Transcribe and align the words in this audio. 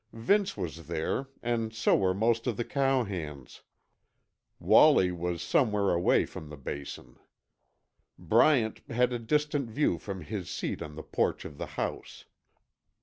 Vince 0.13 0.57
was 0.57 0.87
there, 0.87 1.27
and 1.43 1.71
so 1.75 1.95
were 1.95 2.15
most 2.15 2.47
of 2.47 2.57
the 2.57 2.65
cowhands. 2.65 3.61
Wallie 4.57 5.11
was 5.11 5.43
somewhere 5.43 5.91
away 5.91 6.25
from 6.25 6.49
the 6.49 6.57
Basin. 6.57 7.19
Bryant 8.17 8.79
had 8.89 9.13
a 9.13 9.19
distant 9.19 9.69
view 9.69 9.99
from 9.99 10.21
his 10.21 10.49
seat 10.49 10.81
on 10.81 10.95
the 10.95 11.03
porch 11.03 11.45
of 11.45 11.59
the 11.59 11.67
house. 11.77 12.25